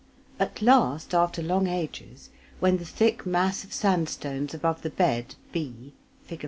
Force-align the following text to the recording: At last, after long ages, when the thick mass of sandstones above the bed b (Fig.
At 0.39 0.63
last, 0.63 1.13
after 1.13 1.43
long 1.43 1.67
ages, 1.67 2.31
when 2.59 2.77
the 2.79 2.85
thick 2.85 3.23
mass 3.23 3.63
of 3.63 3.71
sandstones 3.71 4.51
above 4.51 4.81
the 4.81 4.89
bed 4.89 5.35
b 5.51 5.93
(Fig. 6.23 6.39